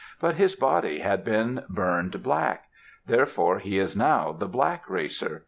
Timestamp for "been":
1.23-1.63